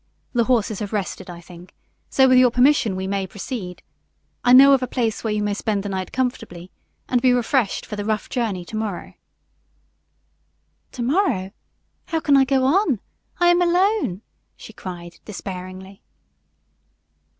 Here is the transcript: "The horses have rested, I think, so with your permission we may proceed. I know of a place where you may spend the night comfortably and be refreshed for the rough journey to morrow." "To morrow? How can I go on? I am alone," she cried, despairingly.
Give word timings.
"The 0.33 0.45
horses 0.45 0.79
have 0.79 0.93
rested, 0.93 1.29
I 1.29 1.39
think, 1.41 1.75
so 2.09 2.27
with 2.27 2.39
your 2.39 2.49
permission 2.49 2.95
we 2.95 3.05
may 3.05 3.27
proceed. 3.27 3.83
I 4.43 4.51
know 4.51 4.73
of 4.73 4.81
a 4.81 4.87
place 4.87 5.23
where 5.23 5.31
you 5.31 5.43
may 5.43 5.53
spend 5.53 5.83
the 5.83 5.89
night 5.89 6.11
comfortably 6.11 6.71
and 7.07 7.21
be 7.21 7.33
refreshed 7.33 7.85
for 7.85 7.95
the 7.95 8.03
rough 8.03 8.27
journey 8.27 8.65
to 8.65 8.75
morrow." 8.75 9.13
"To 10.93 11.03
morrow? 11.03 11.51
How 12.07 12.19
can 12.19 12.35
I 12.35 12.45
go 12.45 12.65
on? 12.65 12.99
I 13.39 13.49
am 13.49 13.61
alone," 13.61 14.23
she 14.57 14.73
cried, 14.73 15.19
despairingly. 15.23 16.01